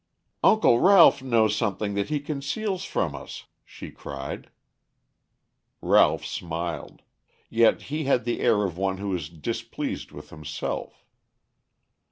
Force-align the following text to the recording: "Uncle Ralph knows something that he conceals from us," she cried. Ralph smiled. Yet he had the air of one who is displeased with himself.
"Uncle 0.43 0.79
Ralph 0.79 1.21
knows 1.21 1.55
something 1.55 1.93
that 1.93 2.09
he 2.09 2.19
conceals 2.19 2.83
from 2.83 3.13
us," 3.13 3.45
she 3.63 3.91
cried. 3.91 4.49
Ralph 5.79 6.25
smiled. 6.25 7.03
Yet 7.51 7.83
he 7.93 8.05
had 8.05 8.25
the 8.25 8.39
air 8.39 8.63
of 8.63 8.79
one 8.79 8.97
who 8.97 9.13
is 9.15 9.29
displeased 9.29 10.11
with 10.11 10.31
himself. 10.31 11.05